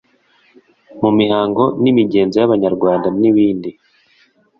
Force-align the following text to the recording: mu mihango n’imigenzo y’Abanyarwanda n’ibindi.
mu 1.01 1.09
mihango 1.19 1.63
n’imigenzo 1.81 2.35
y’Abanyarwanda 2.37 3.07
n’ibindi. 3.19 3.69